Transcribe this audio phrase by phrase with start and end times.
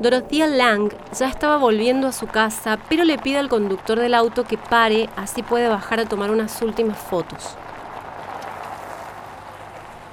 [0.00, 4.44] Dorothea Lang ya estaba volviendo a su casa, pero le pide al conductor del auto
[4.44, 7.56] que pare, así puede bajar a tomar unas últimas fotos.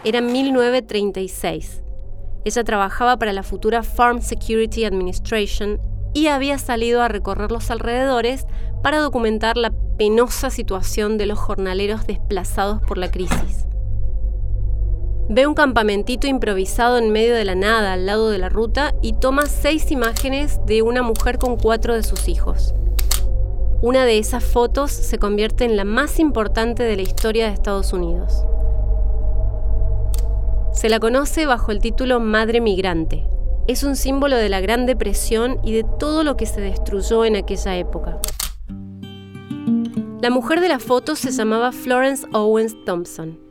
[0.04, 1.84] Era 1936.
[2.46, 5.80] Ella trabajaba para la futura Farm Security Administration
[6.16, 8.48] y había salido a recorrer los alrededores
[8.82, 13.65] para documentar la penosa situación de los jornaleros desplazados por la crisis.
[15.28, 19.14] Ve un campamentito improvisado en medio de la nada al lado de la ruta y
[19.14, 22.76] toma seis imágenes de una mujer con cuatro de sus hijos.
[23.82, 27.92] Una de esas fotos se convierte en la más importante de la historia de Estados
[27.92, 28.46] Unidos.
[30.74, 33.26] Se la conoce bajo el título Madre Migrante.
[33.68, 37.36] Es un símbolo de la Gran Depresión y de todo lo que se destruyó en
[37.36, 38.20] aquella época.
[40.22, 43.45] La mujer de la foto se llamaba Florence Owens Thompson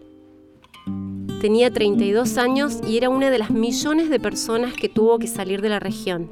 [1.45, 5.61] Tenía 32 años y era una de las millones de personas que tuvo que salir
[5.61, 6.31] de la región.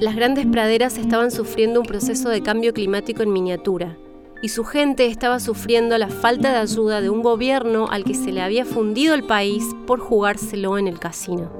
[0.00, 3.96] Las grandes praderas estaban sufriendo un proceso de cambio climático en miniatura
[4.42, 8.32] y su gente estaba sufriendo la falta de ayuda de un gobierno al que se
[8.32, 11.50] le había fundido el país por jugárselo en el casino.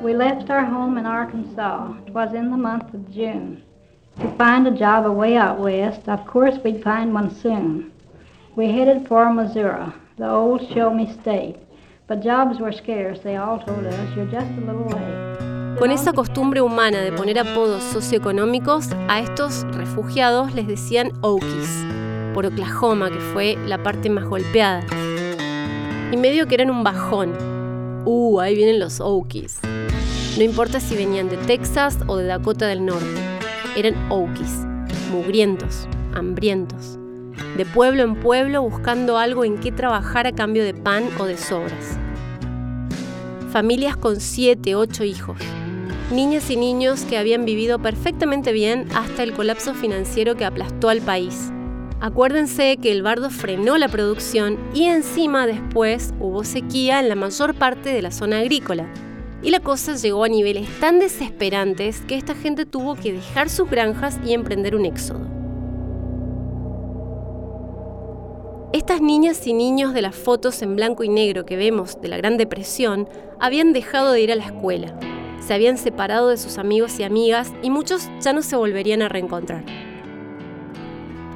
[0.00, 1.90] We left our home in Arkansas.
[2.06, 3.64] It was in the month of June.
[4.20, 7.90] To find a job away out west, of course we'd find one soon.
[8.54, 11.56] We headed for Missouri the old show me state.
[12.06, 15.78] But jobs were scarce, they all told us, you're just a little late.
[15.78, 21.84] Con esa costumbre humana de poner apodos socioeconómicos, a estos refugiados les decían Okies,
[22.32, 24.84] por Oklahoma, que fue la parte más golpeada.
[26.12, 27.32] Y medio que eran un bajón.
[28.04, 29.58] Uh, ahí vienen los Okies.
[30.36, 33.20] No importa si venían de Texas o de Dakota del Norte,
[33.76, 34.64] eran Okies,
[35.10, 36.98] mugrientos, hambrientos
[37.56, 41.36] de pueblo en pueblo buscando algo en qué trabajar a cambio de pan o de
[41.36, 41.98] sobras.
[43.50, 45.38] Familias con siete, ocho hijos.
[46.10, 51.00] Niñas y niños que habían vivido perfectamente bien hasta el colapso financiero que aplastó al
[51.00, 51.50] país.
[52.00, 57.54] Acuérdense que el bardo frenó la producción y encima después hubo sequía en la mayor
[57.54, 58.86] parte de la zona agrícola.
[59.42, 63.70] Y la cosa llegó a niveles tan desesperantes que esta gente tuvo que dejar sus
[63.70, 65.33] granjas y emprender un éxodo.
[68.74, 72.16] Estas niñas y niños de las fotos en blanco y negro que vemos de la
[72.16, 73.08] Gran Depresión
[73.38, 74.98] habían dejado de ir a la escuela,
[75.38, 79.08] se habían separado de sus amigos y amigas y muchos ya no se volverían a
[79.08, 79.64] reencontrar.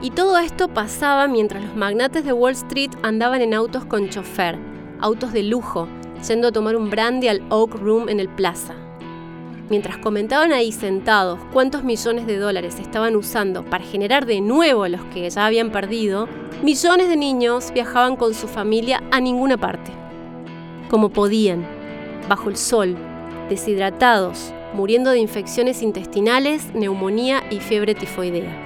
[0.03, 4.59] Y todo esto pasaba mientras los magnates de Wall Street andaban en autos con chofer,
[4.99, 5.87] autos de lujo,
[6.27, 8.75] yendo a tomar un brandy al Oak Room en el Plaza
[9.71, 15.05] mientras comentaban ahí sentados cuántos millones de dólares estaban usando para generar de nuevo los
[15.07, 16.29] que ya habían perdido,
[16.63, 19.93] millones de niños viajaban con su familia a ninguna parte.
[20.91, 21.67] Como podían,
[22.29, 22.97] bajo el sol,
[23.49, 28.65] deshidratados, muriendo de infecciones intestinales, neumonía y fiebre tifoidea.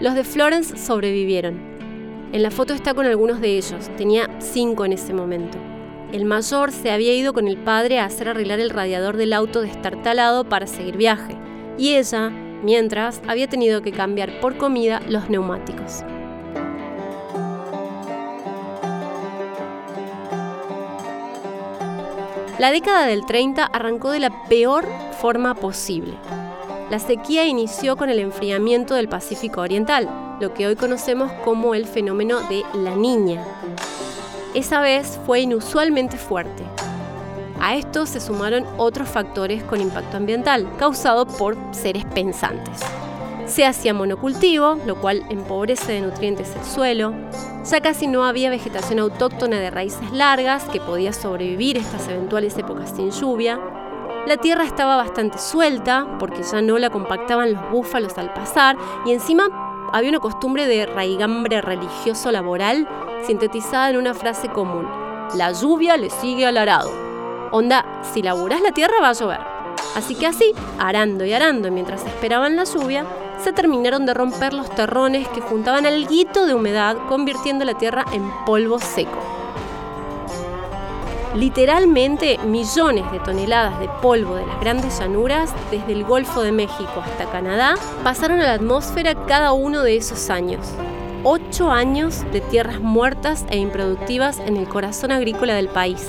[0.00, 1.60] Los de Florence sobrevivieron.
[2.32, 5.58] En la foto está con algunos de ellos, tenía cinco en ese momento.
[6.12, 9.60] El mayor se había ido con el padre a hacer arreglar el radiador del auto
[9.60, 11.36] destartalado para seguir viaje,
[11.78, 16.02] y ella, mientras, había tenido que cambiar por comida los neumáticos.
[22.58, 24.84] La década del 30 arrancó de la peor
[25.20, 26.14] forma posible.
[26.90, 30.08] La sequía inició con el enfriamiento del Pacífico Oriental,
[30.40, 33.44] lo que hoy conocemos como el fenómeno de la niña,
[34.54, 36.64] esa vez fue inusualmente fuerte.
[37.60, 42.80] A esto se sumaron otros factores con impacto ambiental, causado por seres pensantes.
[43.46, 47.12] Se hacía monocultivo, lo cual empobrece de nutrientes el suelo.
[47.68, 52.92] Ya casi no había vegetación autóctona de raíces largas que podía sobrevivir estas eventuales épocas
[52.96, 53.60] sin lluvia.
[54.26, 59.12] La tierra estaba bastante suelta porque ya no la compactaban los búfalos al pasar y
[59.12, 62.88] encima había una costumbre de raigambre religioso laboral
[63.26, 64.88] sintetizada en una frase común.
[65.34, 66.90] La lluvia le sigue al arado.
[67.52, 69.40] Onda, si laburás la tierra va a llover.
[69.96, 73.04] Así que así, arando y arando mientras esperaban la lluvia,
[73.42, 78.30] se terminaron de romper los terrones que juntaban alguito de humedad, convirtiendo la tierra en
[78.44, 79.39] polvo seco.
[81.34, 87.02] Literalmente millones de toneladas de polvo de las grandes llanuras, desde el Golfo de México
[87.04, 90.66] hasta Canadá, pasaron a la atmósfera cada uno de esos años.
[91.22, 96.08] Ocho años de tierras muertas e improductivas en el corazón agrícola del país,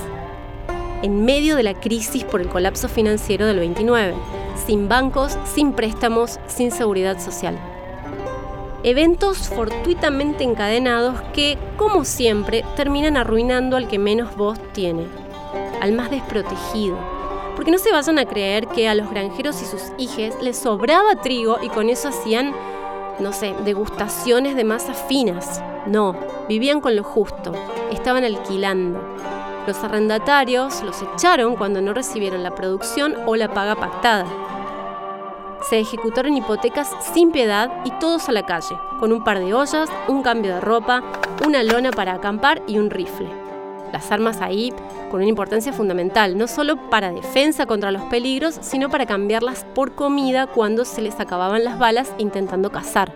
[1.03, 4.15] en medio de la crisis por el colapso financiero del 29,
[4.65, 7.59] sin bancos, sin préstamos, sin seguridad social.
[8.83, 15.05] Eventos fortuitamente encadenados que, como siempre, terminan arruinando al que menos voz tiene,
[15.81, 16.97] al más desprotegido,
[17.55, 21.21] Porque no se vayan a creer que a los granjeros y sus hijes les sobraba
[21.21, 22.55] trigo y con eso hacían,
[23.19, 25.61] no sé, degustaciones de masas finas.
[25.85, 26.15] No,
[26.49, 27.51] vivían con lo justo,
[27.91, 28.99] estaban alquilando.
[29.67, 34.25] Los arrendatarios los echaron cuando no recibieron la producción o la paga pactada.
[35.71, 39.89] Se ejecutaron hipotecas sin piedad y todos a la calle, con un par de ollas,
[40.09, 41.01] un cambio de ropa,
[41.47, 43.29] una lona para acampar y un rifle.
[43.93, 44.73] Las armas ahí
[45.09, 49.95] con una importancia fundamental, no solo para defensa contra los peligros, sino para cambiarlas por
[49.95, 53.13] comida cuando se les acababan las balas intentando cazar.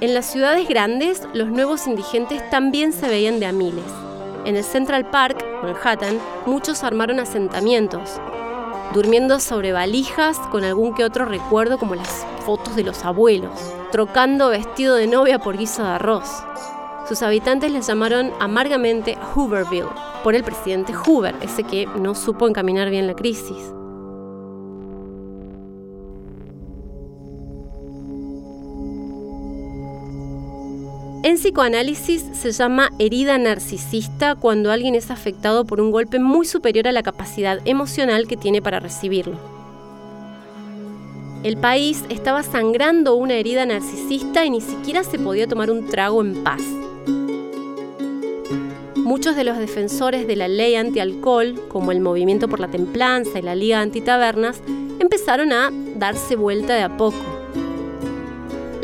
[0.00, 3.84] En las ciudades grandes, los nuevos indigentes también se veían de a miles.
[4.44, 8.20] En el Central Park, Manhattan, muchos armaron asentamientos,
[8.94, 13.52] durmiendo sobre valijas con algún que otro recuerdo como las fotos de los abuelos,
[13.92, 16.28] trocando vestido de novia por guiso de arroz.
[17.08, 19.88] Sus habitantes les llamaron amargamente Hooverville,
[20.24, 23.75] por el presidente Hoover, ese que no supo encaminar bien la crisis.
[31.26, 36.86] En psicoanálisis se llama herida narcisista cuando alguien es afectado por un golpe muy superior
[36.86, 39.36] a la capacidad emocional que tiene para recibirlo.
[41.42, 46.22] El país estaba sangrando una herida narcisista y ni siquiera se podía tomar un trago
[46.22, 46.62] en paz.
[48.94, 53.42] Muchos de los defensores de la ley anti-alcohol, como el Movimiento por la Templanza y
[53.42, 54.62] la Liga Antitabernas,
[55.00, 57.35] empezaron a darse vuelta de a poco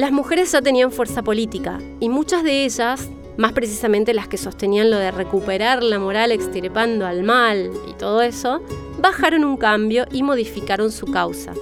[0.02, 4.90] las mujeres ya tenían fuerza política y muchas de ellas, más precisamente las que sostenían
[4.90, 8.60] lo de recuperar la moral extirpando al mal y todo eso,
[8.98, 11.54] bajaron un cambio y modificaron su causa.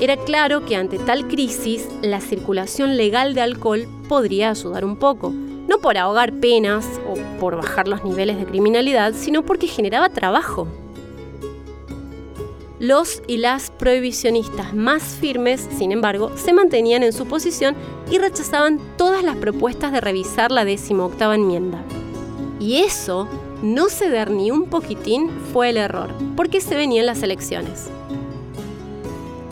[0.00, 5.32] Era claro que ante tal crisis la circulación legal de alcohol podría ayudar un poco,
[5.32, 10.68] no por ahogar penas o por bajar los niveles de criminalidad, sino porque generaba trabajo.
[12.78, 17.74] Los y las prohibicionistas más firmes, sin embargo, se mantenían en su posición
[18.10, 21.82] y rechazaban todas las propuestas de revisar la decimoctava enmienda.
[22.60, 23.28] Y eso,
[23.62, 27.88] no ceder ni un poquitín, fue el error, porque se venían las elecciones.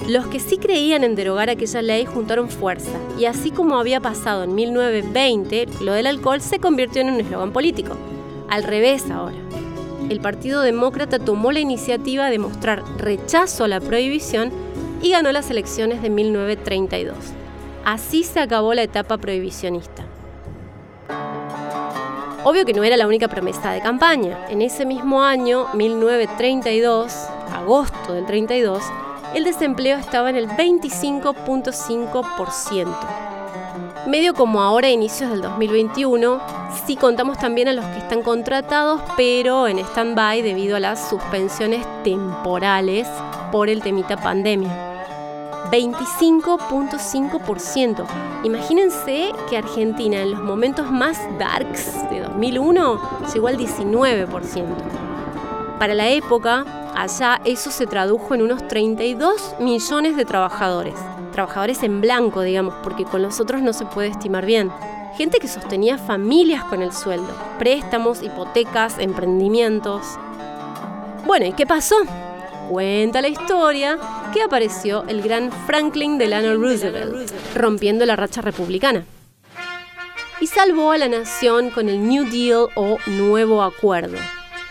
[0.06, 4.44] Los que sí creían en derogar aquella ley juntaron fuerza, y así como había pasado
[4.44, 7.96] en 1920, lo del alcohol se convirtió en un eslogan político.
[8.50, 9.43] Al revés ahora
[10.14, 14.52] el Partido Demócrata tomó la iniciativa de mostrar rechazo a la prohibición
[15.02, 17.16] y ganó las elecciones de 1932.
[17.84, 20.04] Así se acabó la etapa prohibicionista.
[22.44, 24.38] Obvio que no era la única promesa de campaña.
[24.50, 27.12] En ese mismo año, 1932,
[27.52, 28.84] agosto del 32,
[29.34, 33.23] el desempleo estaba en el 25.5%.
[34.06, 36.38] Medio como ahora, inicios del 2021,
[36.86, 41.86] sí contamos también a los que están contratados, pero en stand-by debido a las suspensiones
[42.02, 43.08] temporales
[43.50, 44.92] por el temita pandemia.
[45.70, 48.04] 25.5%.
[48.44, 53.00] Imagínense que Argentina en los momentos más darks de 2001
[53.32, 54.66] llegó al 19%.
[55.78, 60.94] Para la época, allá eso se tradujo en unos 32 millones de trabajadores
[61.34, 64.70] trabajadores en blanco, digamos, porque con los otros no se puede estimar bien.
[65.16, 67.28] Gente que sostenía familias con el sueldo,
[67.58, 70.06] préstamos, hipotecas, emprendimientos.
[71.26, 71.96] Bueno, ¿y qué pasó?
[72.70, 73.98] Cuenta la historia
[74.32, 79.04] que apareció el gran Franklin Delano Roosevelt, rompiendo la racha republicana.
[80.40, 84.18] Y salvó a la nación con el New Deal o Nuevo Acuerdo,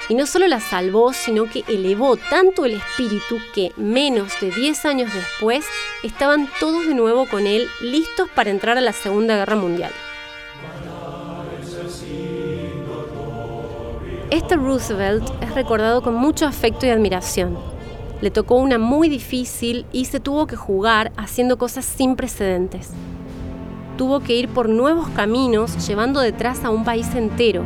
[0.10, 4.86] y no solo la salvó, sino que elevó tanto el espíritu que menos de 10
[4.86, 5.66] años después
[6.04, 9.92] estaban todos de nuevo con él listos para entrar a la Segunda Guerra Mundial.
[14.30, 17.56] Este Roosevelt es recordado con mucho afecto y admiración.
[18.20, 22.90] Le tocó una muy difícil y se tuvo que jugar haciendo cosas sin precedentes.
[23.98, 27.64] Tuvo que ir por nuevos caminos llevando detrás a un país entero,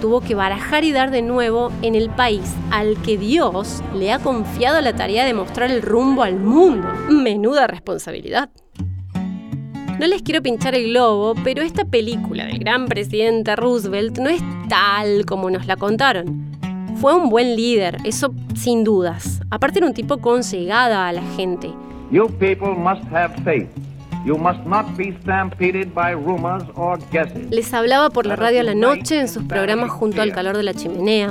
[0.00, 4.18] tuvo que barajar y dar de nuevo en el país al que Dios le ha
[4.18, 6.88] confiado la tarea de mostrar el rumbo al mundo.
[7.10, 8.50] Menuda responsabilidad.
[9.98, 14.40] No les quiero pinchar el globo, pero esta película del gran presidente Roosevelt no es
[14.68, 16.48] tal como nos la contaron.
[17.00, 19.40] Fue un buen líder, eso sin dudas.
[19.50, 21.72] Aparte era un tipo con llegada a la gente.
[22.10, 23.68] You people must have faith.
[27.50, 30.62] Les hablaba por la radio a la noche en sus programas junto al calor de
[30.62, 31.30] la chimenea,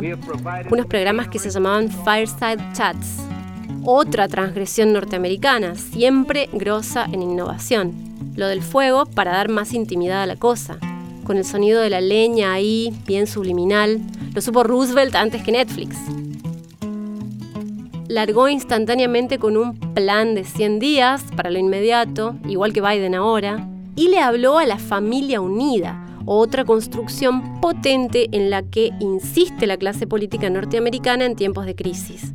[0.69, 3.23] unos programas que se llamaban Fireside Chats.
[3.83, 7.93] Otra transgresión norteamericana, siempre grosa en innovación.
[8.35, 10.77] Lo del fuego para dar más intimidad a la cosa,
[11.23, 14.01] con el sonido de la leña ahí, bien subliminal.
[14.33, 15.97] Lo supo Roosevelt antes que Netflix.
[18.07, 23.69] Largó instantáneamente con un plan de 100 días para lo inmediato, igual que Biden ahora,
[23.95, 29.77] y le habló a la familia unida, otra construcción potente en la que insiste la
[29.77, 32.33] clase política norteamericana en tiempos de crisis.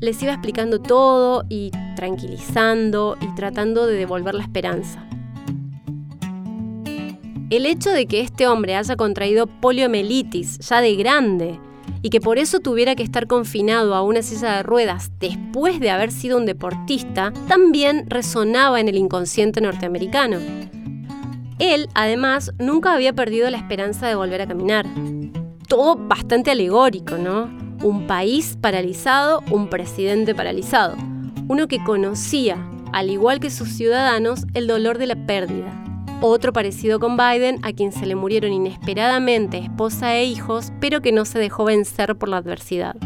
[0.00, 5.04] Les iba explicando todo y tranquilizando y tratando de devolver la esperanza.
[7.50, 11.58] El hecho de que este hombre haya contraído poliomielitis ya de grande
[12.02, 15.90] y que por eso tuviera que estar confinado a una silla de ruedas después de
[15.90, 20.38] haber sido un deportista también resonaba en el inconsciente norteamericano.
[21.58, 24.86] Él, además, nunca había perdido la esperanza de volver a caminar.
[25.66, 27.50] Todo bastante alegórico, ¿no?
[27.82, 30.96] Un país paralizado, un presidente paralizado.
[31.48, 32.56] Uno que conocía,
[32.92, 35.87] al igual que sus ciudadanos, el dolor de la pérdida.
[36.20, 41.12] Otro parecido con Biden, a quien se le murieron inesperadamente esposa e hijos, pero que
[41.12, 42.96] no se dejó vencer por la adversidad.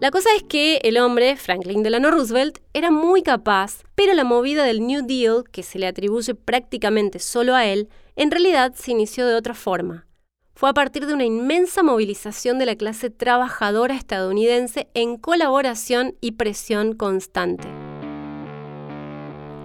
[0.00, 4.64] La cosa es que el hombre, Franklin Delano Roosevelt, era muy capaz, pero la movida
[4.64, 9.28] del New Deal, que se le atribuye prácticamente solo a él, en realidad se inició
[9.28, 10.08] de otra forma.
[10.56, 16.32] Fue a partir de una inmensa movilización de la clase trabajadora estadounidense en colaboración y
[16.32, 17.68] presión constante.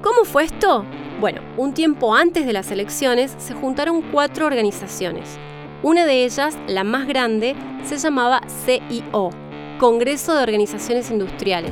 [0.04, 0.86] ¿Cómo fue esto?
[1.26, 5.40] Bueno, un tiempo antes de las elecciones se juntaron cuatro organizaciones.
[5.82, 9.32] Una de ellas, la más grande, se llamaba CIO,
[9.80, 11.72] Congreso de Organizaciones Industriales.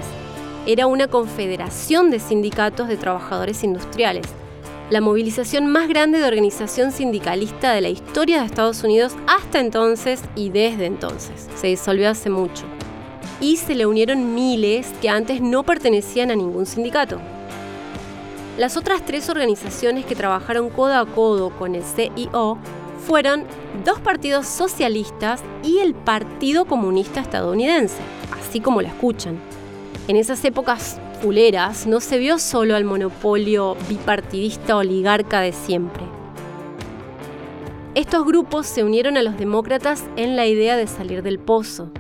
[0.65, 4.25] Era una confederación de sindicatos de trabajadores industriales,
[4.89, 10.24] la movilización más grande de organización sindicalista de la historia de Estados Unidos hasta entonces
[10.36, 11.48] y desde entonces.
[11.57, 12.63] Se disolvió hace mucho.
[13.39, 17.22] Y se le unieron miles que antes no pertenecían a ningún sindicato.
[18.57, 22.60] Las otras tres organizaciones que trabajaron codo a codo con el CIO
[23.05, 23.45] fueron
[23.83, 27.98] dos partidos socialistas y el Partido Comunista Estadounidense,
[28.31, 29.39] así como la escuchan.
[30.07, 36.03] En esas épocas fuleras no se vio solo al monopolio bipartidista oligarca de siempre.
[37.95, 41.91] Estos grupos se unieron a los demócratas en la idea de salir del pozo,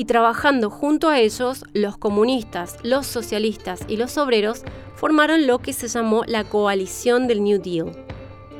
[0.00, 4.62] y trabajando junto a ellos, los comunistas, los socialistas y los obreros
[4.94, 7.92] formaron lo que se llamó la coalición del New Deal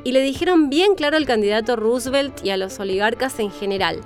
[0.05, 4.03] y le dijeron bien claro al candidato Roosevelt y a los oligarcas en general,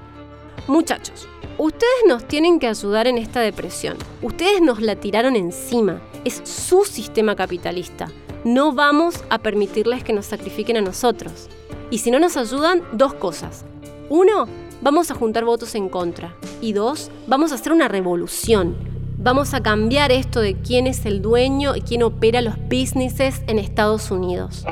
[0.69, 1.26] muchachos,
[1.59, 6.85] ustedes nos tienen que ayudar en esta depresión, ustedes nos la tiraron encima, es su
[6.85, 8.12] sistema capitalista,
[8.45, 11.49] no vamos a permitirles que nos sacrifiquen a nosotros.
[11.91, 13.64] Y si no nos ayudan, dos cosas.
[14.09, 14.47] Uno,
[14.83, 16.37] vamos a juntar votos en contra.
[16.64, 18.75] Y dos, vamos a hacer una revolución.
[19.18, 23.59] Vamos a cambiar esto de quién es el dueño y quién opera los businesses en
[23.59, 24.64] Estados Unidos.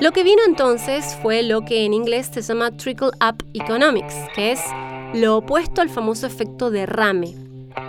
[0.00, 4.52] Lo que vino entonces fue lo que en inglés se llama Trickle Up Economics, que
[4.52, 4.60] es
[5.12, 7.34] lo opuesto al famoso efecto derrame.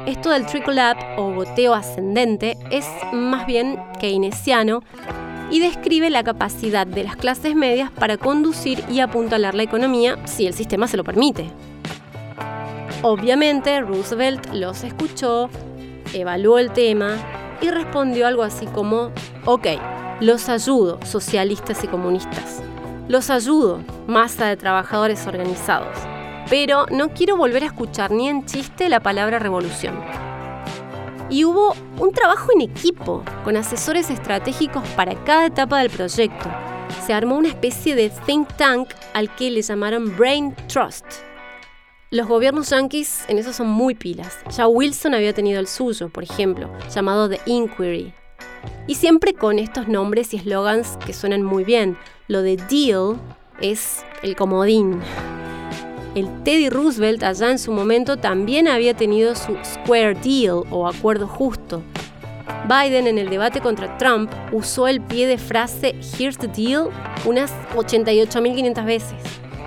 [0.06, 4.84] Esto del trickle up o goteo ascendente es más bien keynesiano
[5.52, 10.46] y describe la capacidad de las clases medias para conducir y apuntalar la economía si
[10.48, 11.50] el sistema se lo permite.
[13.02, 15.50] Obviamente Roosevelt los escuchó,
[16.14, 17.16] evaluó el tema
[17.62, 19.12] y respondió algo así como,
[19.46, 19.68] ok,
[20.22, 22.64] los ayudo, socialistas y comunistas.
[23.08, 25.96] Los ayudo, masa de trabajadores organizados.
[26.50, 30.25] Pero no quiero volver a escuchar ni en chiste la palabra revolución.
[31.30, 36.50] Y hubo un trabajo en equipo, con asesores estratégicos para cada etapa del proyecto.
[37.06, 41.06] Se armó una especie de think tank al que le llamaron Brain Trust.
[42.12, 44.38] Los gobiernos yankees en eso son muy pilas.
[44.56, 48.14] Ya Wilson había tenido el suyo, por ejemplo, llamado The Inquiry,
[48.88, 51.98] y siempre con estos nombres y eslogans que suenan muy bien.
[52.28, 53.20] Lo de deal
[53.62, 55.02] es el comodín.
[56.16, 61.28] El Teddy Roosevelt allá en su momento también había tenido su Square Deal o acuerdo
[61.28, 61.84] justo.
[62.70, 66.88] Biden en el debate contra Trump usó el pie de frase Here's the deal
[67.26, 69.18] unas 88.500 veces.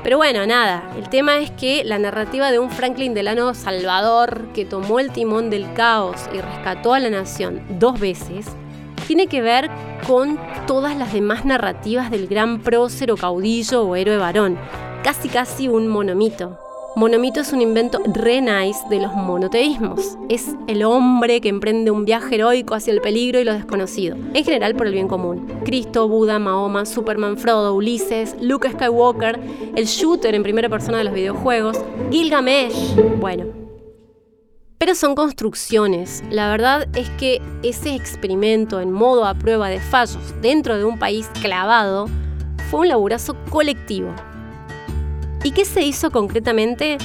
[0.02, 4.64] Pero bueno, nada, el tema es que la narrativa de un Franklin Delano Salvador que
[4.64, 8.46] tomó el timón del caos y rescató a la nación dos veces,
[9.06, 9.68] tiene que ver
[10.06, 14.58] con todas las demás narrativas del gran prócer o caudillo o héroe varón,
[15.02, 16.58] casi casi un monomito.
[16.96, 20.16] Monomito es un invento re nice de los monoteísmos.
[20.28, 24.44] Es el hombre que emprende un viaje heroico hacia el peligro y lo desconocido, en
[24.44, 25.46] general por el bien común.
[25.64, 29.38] Cristo, Buda, Mahoma, Superman, Frodo, Ulises, Luke Skywalker,
[29.76, 31.78] el shooter en primera persona de los videojuegos,
[32.10, 32.96] Gilgamesh.
[33.20, 33.44] Bueno,
[34.78, 36.24] pero son construcciones.
[36.30, 40.98] La verdad es que ese experimento en modo a prueba de fallos dentro de un
[40.98, 42.06] país clavado
[42.70, 44.14] fue un laburazo colectivo.
[45.44, 46.98] ¿Y qué se hizo concretamente?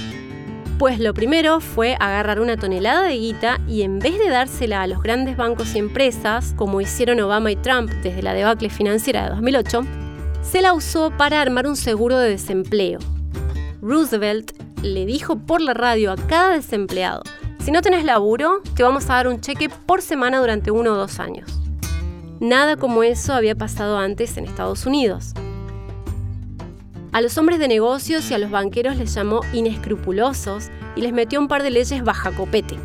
[0.80, 4.88] Pues lo primero fue agarrar una tonelada de guita y en vez de dársela a
[4.88, 9.30] los grandes bancos y empresas, como hicieron Obama y Trump desde la debacle financiera de
[9.30, 9.82] 2008,
[10.42, 13.00] se la usó para armar un seguro de desempleo.
[13.82, 17.22] Roosevelt le dijo por la radio a cada desempleado,
[17.64, 20.98] si no tenés laburo, te vamos a dar un cheque por semana durante uno o
[20.98, 21.50] dos años.
[22.42, 25.34] Nada como eso había pasado antes en Estados Unidos.
[27.14, 31.40] A los hombres de negocios y a los banqueros les llamó inescrupulosos y les metió
[31.40, 32.76] un par de leyes baja copete.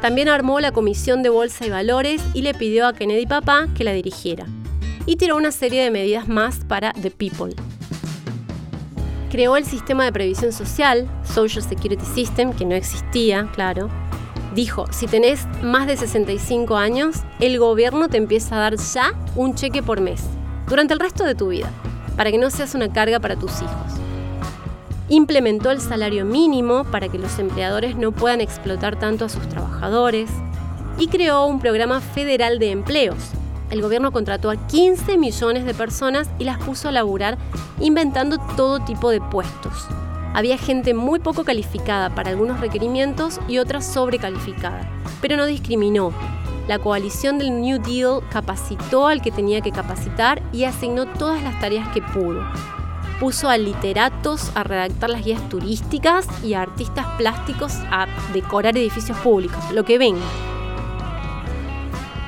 [0.00, 3.84] También armó la Comisión de Bolsa y Valores y le pidió a Kennedy Papá que
[3.84, 4.46] la dirigiera.
[5.04, 7.54] Y tiró una serie de medidas más para The People.
[9.30, 13.90] Creó el sistema de previsión social, Social Security System, que no existía, claro.
[14.54, 19.54] Dijo, si tenés más de 65 años, el gobierno te empieza a dar ya un
[19.54, 20.22] cheque por mes,
[20.66, 21.70] durante el resto de tu vida
[22.16, 23.92] para que no seas una carga para tus hijos.
[25.08, 30.30] Implementó el salario mínimo para que los empleadores no puedan explotar tanto a sus trabajadores
[30.98, 33.30] y creó un programa federal de empleos.
[33.70, 37.36] El gobierno contrató a 15 millones de personas y las puso a laburar
[37.80, 39.86] inventando todo tipo de puestos.
[40.34, 44.88] Había gente muy poco calificada para algunos requerimientos y otra sobrecalificada,
[45.20, 46.12] pero no discriminó
[46.68, 51.58] la coalición del New Deal capacitó al que tenía que capacitar y asignó todas las
[51.60, 52.42] tareas que pudo.
[53.20, 59.16] Puso a literatos a redactar las guías turísticas y a artistas plásticos a decorar edificios
[59.18, 60.26] públicos, lo que venga.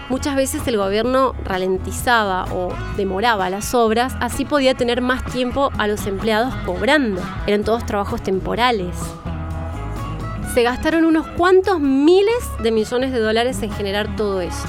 [0.08, 5.86] Muchas veces el gobierno ralentizaba o demoraba las obras, así podía tener más tiempo a
[5.86, 7.20] los empleados cobrando.
[7.46, 8.96] Eran todos trabajos temporales
[10.54, 14.66] se gastaron unos cuantos miles de millones de dólares en generar todo eso.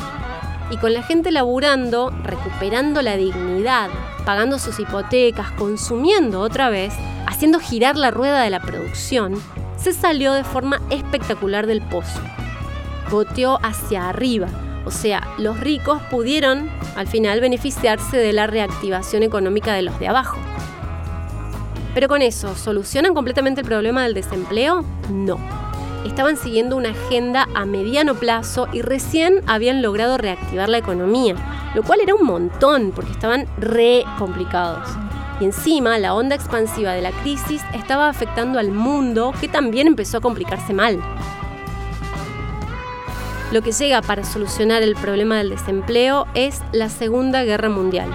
[0.72, 3.90] Y con la gente laburando, recuperando la dignidad,
[4.26, 6.94] pagando sus hipotecas, consumiendo otra vez,
[7.26, 9.34] haciendo girar la rueda de la producción,
[9.78, 12.20] se salió de forma espectacular del pozo.
[13.10, 14.48] Goteó hacia arriba,
[14.86, 20.10] o sea, los ricos pudieron al final beneficiarse de la reactivación económica de los de
[20.10, 20.38] abajo.
[21.96, 24.86] Pero con eso, ¿solucionan completamente el problema del desempleo?
[25.10, 25.69] No
[26.06, 31.36] estaban siguiendo una agenda a mediano plazo y recién habían logrado reactivar la economía,
[31.76, 34.88] lo cual era un montón porque estaban re complicados.
[35.40, 40.18] Y encima la onda expansiva de la crisis estaba afectando al mundo que también empezó
[40.18, 41.00] a complicarse mal.
[43.52, 48.10] Lo que llega para solucionar el problema del desempleo es la Segunda Guerra Mundial,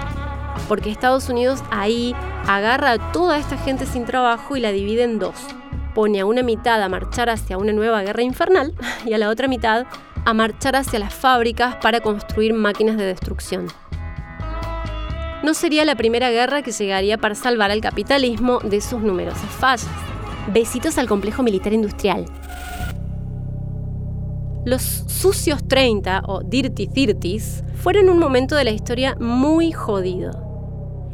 [0.69, 2.15] porque Estados Unidos ahí
[2.47, 5.35] agarra a toda esta gente sin trabajo y la divide en dos
[5.95, 9.47] pone a una mitad a marchar hacia una nueva guerra infernal y a la otra
[9.47, 9.87] mitad
[10.25, 13.67] a marchar hacia las fábricas para construir máquinas de destrucción.
[15.43, 19.87] No sería la primera guerra que llegaría para salvar al capitalismo de sus numerosas fallas.
[20.53, 22.25] Besitos al complejo militar industrial.
[24.65, 30.31] Los sucios 30 o dirty 30s fueron un momento de la historia muy jodido.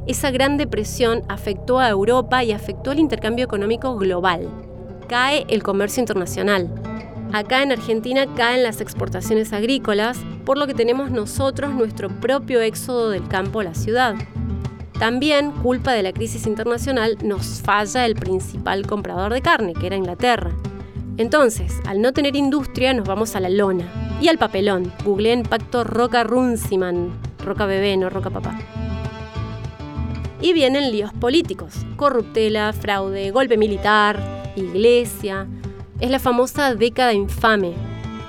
[0.08, 4.71] Esa gran depresión afectó a Europa y afectó al intercambio económico global
[5.12, 6.70] cae el comercio internacional.
[7.34, 13.10] Acá en Argentina caen las exportaciones agrícolas, por lo que tenemos nosotros nuestro propio éxodo
[13.10, 14.16] del campo a la ciudad.
[14.98, 19.98] También, culpa de la crisis internacional, nos falla el principal comprador de carne, que era
[19.98, 20.52] Inglaterra.
[21.18, 24.94] Entonces, al no tener industria, nos vamos a la lona y al papelón.
[25.04, 27.12] Googleen pacto Roca Runciman,
[27.44, 28.58] Roca bebé, no Roca papá.
[30.40, 35.48] Y vienen líos políticos, corruptela, fraude, golpe militar, iglesia.
[36.00, 37.74] Es la famosa década infame.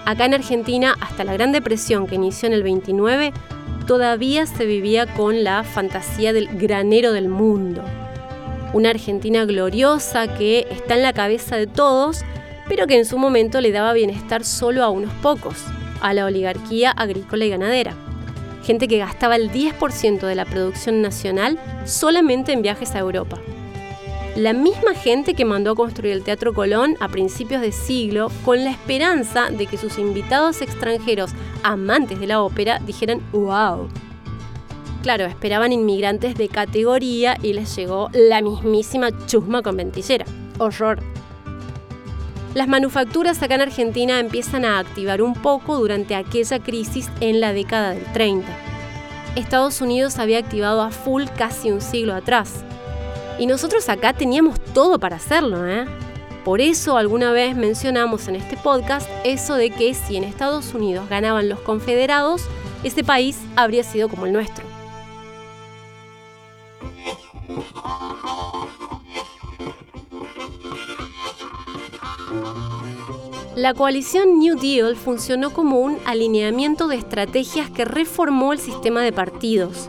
[0.04, 3.32] Acá en Argentina, hasta la Gran Depresión que inició en el 29,
[3.86, 7.82] todavía se vivía con la fantasía del granero del mundo.
[8.72, 12.24] Una Argentina gloriosa que está en la cabeza de todos,
[12.68, 15.56] pero que en su momento le daba bienestar solo a unos pocos,
[16.00, 17.94] a la oligarquía agrícola y ganadera.
[18.64, 23.38] Gente que gastaba el 10% de la producción nacional solamente en viajes a Europa
[24.36, 28.64] la misma gente que mandó a construir el Teatro Colón a principios de siglo con
[28.64, 33.88] la esperanza de que sus invitados extranjeros amantes de la ópera dijeran ¡Wow!
[35.02, 40.24] Claro, esperaban inmigrantes de categoría y les llegó la mismísima chusma con ventillera.
[40.58, 41.00] Horror.
[42.54, 47.52] Las manufacturas acá en Argentina empiezan a activar un poco durante aquella crisis en la
[47.52, 48.46] década del 30.
[49.36, 52.64] Estados Unidos había activado a full casi un siglo atrás.
[53.38, 55.86] Y nosotros acá teníamos todo para hacerlo, ¿eh?
[56.44, 61.08] Por eso alguna vez mencionamos en este podcast eso de que si en Estados Unidos
[61.08, 62.42] ganaban los confederados,
[62.82, 64.64] ese país habría sido como el nuestro.
[73.54, 79.12] La coalición New Deal funcionó como un alineamiento de estrategias que reformó el sistema de
[79.12, 79.88] partidos,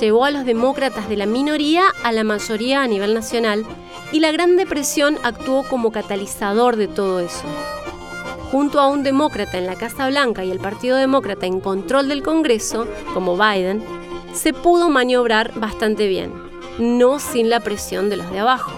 [0.00, 3.64] Llevó a los demócratas de la minoría a la mayoría a nivel nacional
[4.10, 7.44] y la Gran Depresión actuó como catalizador de todo eso.
[8.50, 12.22] Junto a un demócrata en la Casa Blanca y el Partido Demócrata en control del
[12.22, 13.84] Congreso, como Biden,
[14.32, 16.32] se pudo maniobrar bastante bien,
[16.78, 18.72] no sin la presión de los de abajo.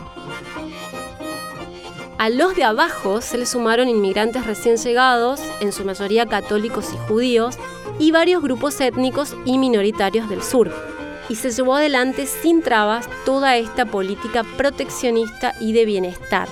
[2.18, 7.09] A los de abajo se le sumaron inmigrantes recién llegados, en su mayoría católicos y
[7.09, 7.59] judíos,
[7.98, 10.95] y varios grupos étnicos y minoritarios del sur,
[11.29, 16.49] y se llevó adelante sin trabas toda esta política proteccionista y de bienestar.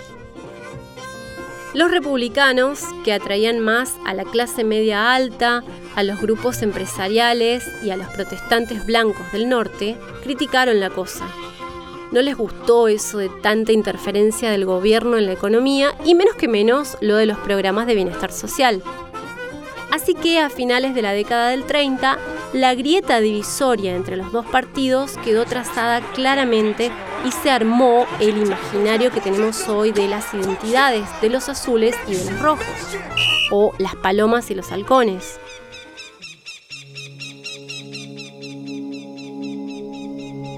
[1.75, 5.65] Los republicanos, que atraían más a la clase media alta,
[5.97, 11.29] a los grupos empresariales y a los protestantes blancos del norte, criticaron la cosa
[12.15, 16.47] no les gustó eso de tanta interferencia del gobierno en la economía y menos que
[16.47, 18.85] menos lo de los programas de bienestar social.
[19.91, 22.17] Así que a finales de la década del 30,
[22.55, 26.93] la grieta divisoria entre los dos partidos quedó trazada claramente
[27.27, 32.15] y se armó el imaginario que tenemos hoy de las identidades de los azules y
[32.15, 32.65] de los rojos,
[33.51, 35.41] o las palomas y los halcones.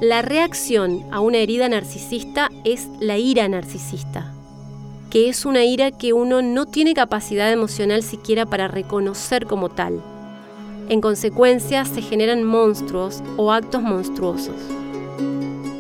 [0.02, 4.34] La reacción a una herida narcisista es la ira narcisista,
[5.08, 10.02] que es una ira que uno no tiene capacidad emocional siquiera para reconocer como tal.
[10.88, 14.54] En consecuencia, se generan monstruos o actos monstruosos.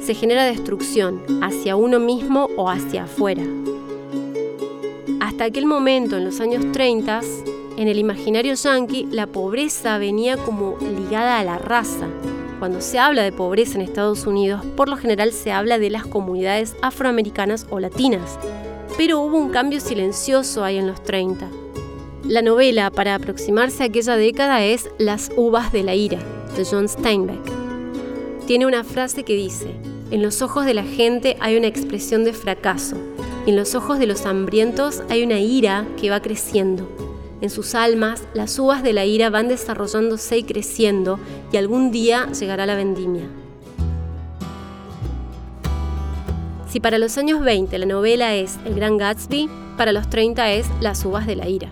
[0.02, 3.44] Se genera destrucción hacia uno mismo o hacia afuera.
[5.20, 7.20] Hasta aquel momento, en los años 30,
[7.76, 12.08] en el imaginario yankee, la pobreza venía como ligada a la raza,
[12.58, 16.06] cuando se habla de pobreza en Estados Unidos, por lo general se habla de las
[16.06, 18.38] comunidades afroamericanas o latinas,
[18.96, 21.48] pero hubo un cambio silencioso ahí en los 30.
[22.24, 26.18] La novela para aproximarse a aquella década es Las uvas de la ira,
[26.56, 27.52] de John Steinbeck.
[28.46, 29.74] Tiene una frase que dice,
[30.10, 32.96] en los ojos de la gente hay una expresión de fracaso,
[33.46, 36.90] en los ojos de los hambrientos hay una ira que va creciendo.
[37.40, 41.20] En sus almas, las uvas de la ira van desarrollándose y creciendo
[41.52, 43.28] y algún día llegará la vendimia.
[46.68, 50.66] Si para los años 20 la novela es El Gran Gatsby, para los 30 es
[50.80, 51.68] Las uvas de la ira.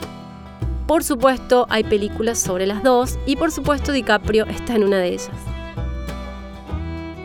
[0.87, 5.09] Por supuesto, hay películas sobre las dos y por supuesto DiCaprio está en una de
[5.09, 5.31] ellas.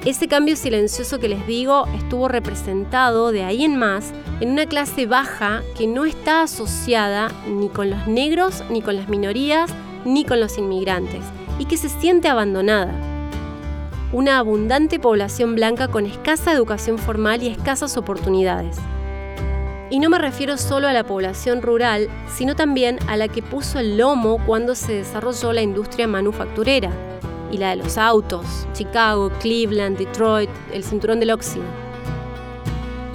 [0.05, 5.05] Ese cambio silencioso que les digo estuvo representado de ahí en más en una clase
[5.05, 9.69] baja que no está asociada ni con los negros, ni con las minorías,
[10.05, 11.25] ni con los inmigrantes,
[11.59, 12.93] y que se siente abandonada.
[14.13, 18.77] Una abundante población blanca con escasa educación formal y escasas oportunidades.
[19.91, 23.80] Y no me refiero solo a la población rural, sino también a la que puso
[23.80, 26.91] el lomo cuando se desarrolló la industria manufacturera
[27.52, 31.65] y la de los autos, Chicago, Cleveland, Detroit, el cinturón del óxido.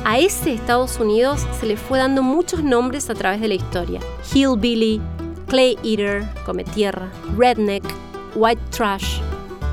[0.04, 4.00] A ese Estados Unidos se le fue dando muchos nombres a través de la historia.
[4.34, 5.00] Hillbilly,
[5.46, 7.08] Clay Eater, come tierra,
[7.38, 7.84] Redneck,
[8.34, 9.20] White Trash.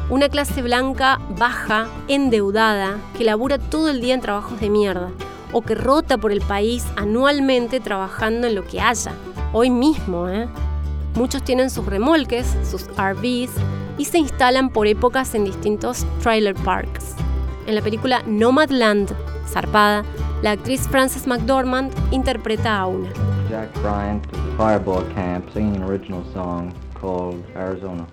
[0.09, 5.09] Una clase blanca baja, endeudada, que labura todo el día en trabajos de mierda,
[5.53, 9.13] o que rota por el país anualmente trabajando en lo que haya.
[9.53, 10.47] Hoy mismo, ¿eh?
[11.15, 13.51] Muchos tienen sus remolques, sus RVs,
[13.97, 17.15] y se instalan por épocas en distintos trailer parks.
[17.67, 19.13] En la película Nomadland,
[19.47, 20.03] Zarpada,
[20.41, 23.09] la actriz Frances McDormand interpreta a una.
[23.49, 24.25] Jack Bryant,
[24.57, 28.07] Fireball Camp, singing an original song called Arizona.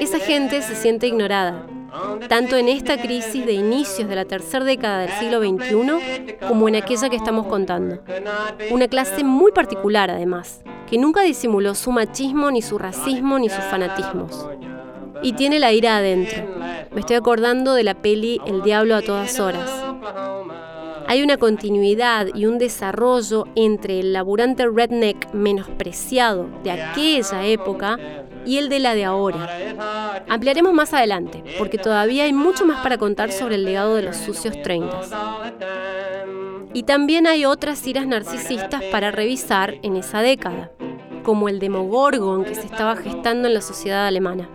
[0.00, 1.66] Esa gente se siente ignorada,
[2.28, 6.76] tanto en esta crisis de inicios de la tercera década del siglo XXI como en
[6.76, 7.98] aquella que estamos contando.
[8.70, 13.64] Una clase muy particular, además, que nunca disimuló su machismo, ni su racismo, ni sus
[13.64, 14.48] fanatismos.
[15.22, 16.44] Y tiene la ira adentro.
[16.92, 19.70] Me estoy acordando de la peli El Diablo a todas horas.
[21.08, 27.98] Hay una continuidad y un desarrollo entre el laburante redneck menospreciado de aquella época
[28.44, 30.24] y el de la de ahora.
[30.28, 34.16] Ampliaremos más adelante, porque todavía hay mucho más para contar sobre el legado de los
[34.16, 35.00] sucios 30.
[36.74, 40.72] Y también hay otras iras narcisistas para revisar en esa década,
[41.22, 44.48] como el demogorgon que se estaba gestando en la sociedad alemana.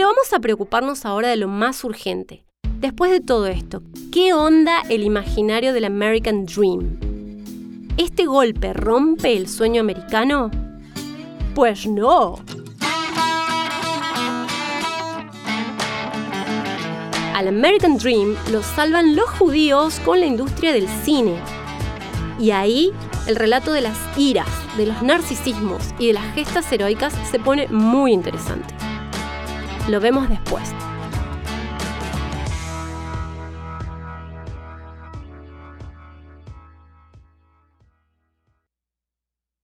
[0.00, 2.46] Pero vamos a preocuparnos ahora de lo más urgente.
[2.78, 6.98] Después de todo esto, ¿qué onda el imaginario del American Dream?
[7.98, 10.50] ¿Este golpe rompe el sueño americano?
[11.54, 12.36] Pues no.
[17.34, 21.36] Al American Dream lo salvan los judíos con la industria del cine.
[22.38, 22.90] Y ahí
[23.26, 27.68] el relato de las iras, de los narcisismos y de las gestas heroicas se pone
[27.68, 28.79] muy interesante.
[29.90, 30.72] Lo vemos después.